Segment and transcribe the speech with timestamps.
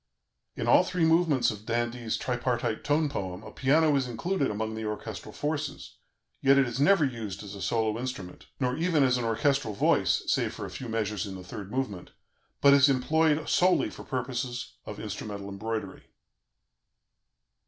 [0.55, 4.83] In all three movements of d'Indy's tripartite tone poem a piano is included among the
[4.83, 5.97] orchestral forces;
[6.41, 10.23] yet it is never used as a solo instrument, nor even as an orchestral voice
[10.25, 12.13] (save for a few measures in the third movement),
[12.61, 16.05] but is employed solely for purposes of instrumental embroidery.